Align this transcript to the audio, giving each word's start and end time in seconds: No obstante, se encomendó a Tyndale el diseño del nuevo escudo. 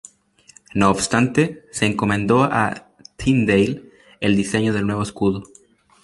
No 0.73 0.89
obstante, 0.89 1.63
se 1.71 1.85
encomendó 1.85 2.41
a 2.41 2.87
Tyndale 3.17 3.83
el 4.19 4.35
diseño 4.35 4.73
del 4.73 4.87
nuevo 4.87 5.03
escudo. 5.03 5.43